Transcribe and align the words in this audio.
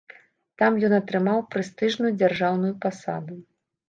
Там 0.59 0.77
ён 0.87 0.95
атрымаў 0.99 1.43
прэстыжную 1.55 2.11
дзяржаўную 2.21 2.73
пасаду. 2.87 3.37